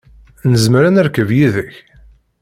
Nezmer 0.49 0.83
ad 0.85 0.93
nerkeb 0.95 1.29
yid-k? 1.37 1.73